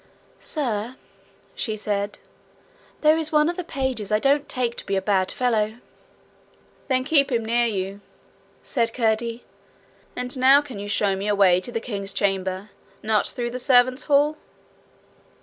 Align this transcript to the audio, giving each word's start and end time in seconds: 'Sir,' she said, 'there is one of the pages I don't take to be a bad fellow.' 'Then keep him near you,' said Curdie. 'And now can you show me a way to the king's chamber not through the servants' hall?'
'Sir,' 0.39 0.95
she 1.53 1.75
said, 1.75 2.17
'there 3.01 3.19
is 3.19 3.31
one 3.31 3.47
of 3.47 3.55
the 3.55 3.63
pages 3.63 4.11
I 4.11 4.17
don't 4.17 4.49
take 4.49 4.75
to 4.77 4.85
be 4.87 4.95
a 4.95 4.99
bad 5.01 5.29
fellow.' 5.31 5.75
'Then 6.87 7.03
keep 7.03 7.31
him 7.31 7.45
near 7.45 7.67
you,' 7.67 8.01
said 8.63 8.95
Curdie. 8.95 9.43
'And 10.15 10.35
now 10.39 10.59
can 10.59 10.79
you 10.79 10.87
show 10.89 11.15
me 11.15 11.27
a 11.27 11.35
way 11.35 11.61
to 11.61 11.71
the 11.71 11.79
king's 11.79 12.13
chamber 12.13 12.71
not 13.03 13.27
through 13.27 13.51
the 13.51 13.59
servants' 13.59 14.05
hall?' 14.09 14.37